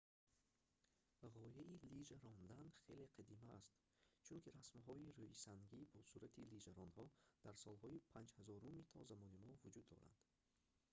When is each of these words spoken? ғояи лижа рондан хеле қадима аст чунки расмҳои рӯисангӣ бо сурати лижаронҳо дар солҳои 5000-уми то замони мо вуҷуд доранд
ғояи 1.33 1.73
лижа 1.89 2.15
рондан 2.21 2.71
хеле 2.77 3.03
қадима 3.17 3.47
аст 3.57 3.75
чунки 4.27 4.53
расмҳои 4.57 5.13
рӯисангӣ 5.17 5.81
бо 5.93 5.99
сурати 6.09 6.49
лижаронҳо 6.53 7.05
дар 7.45 7.55
солҳои 7.63 8.03
5000-уми 8.11 8.83
то 8.91 8.99
замони 9.09 9.37
мо 9.43 9.51
вуҷуд 9.61 9.85
доранд 9.91 10.17